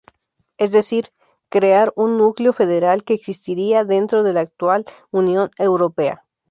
[0.57, 1.13] Es decir,
[1.49, 6.25] crear un núcleo federal que existiría dentro de la actual Unión Europea.